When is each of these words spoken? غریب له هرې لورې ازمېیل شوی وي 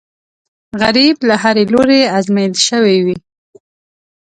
غریب 0.81 1.17
له 1.27 1.35
هرې 1.43 1.63
لورې 1.73 2.01
ازمېیل 2.17 2.53
شوی 2.67 2.97
وي 3.05 3.17